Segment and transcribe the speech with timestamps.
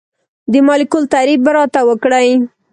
[0.51, 2.29] د مالیکول تعریف به راته وکړئ.